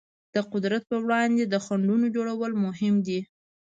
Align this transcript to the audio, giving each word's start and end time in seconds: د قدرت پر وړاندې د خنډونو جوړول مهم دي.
د 0.33 0.35
قدرت 0.51 0.83
پر 0.89 0.99
وړاندې 1.05 1.43
د 1.47 1.55
خنډونو 1.65 2.05
جوړول 2.15 2.51
مهم 2.65 2.95
دي. 3.07 3.19